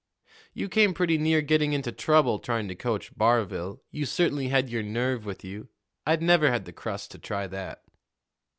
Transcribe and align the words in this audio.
"You 0.55 0.67
came 0.67 0.95
pretty 0.95 1.19
near 1.19 1.43
getting 1.43 1.73
into 1.73 1.91
trouble 1.91 2.39
trying 2.39 2.67
to 2.69 2.73
coach 2.73 3.15
Barville. 3.15 3.83
You 3.91 4.07
certainly 4.07 4.47
had 4.47 4.67
your 4.67 4.81
nerve 4.81 5.25
with 5.27 5.43
you. 5.45 5.69
I'd 6.07 6.23
never 6.23 6.49
had 6.49 6.65
the 6.65 6.73
crust 6.73 7.11
to 7.11 7.19
try 7.19 7.45
that." 7.45 7.83